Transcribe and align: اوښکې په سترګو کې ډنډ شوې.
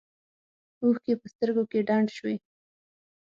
اوښکې 0.83 1.13
په 1.21 1.27
سترګو 1.33 1.63
کې 1.71 1.79
ډنډ 1.87 2.07
شوې. 2.17 2.35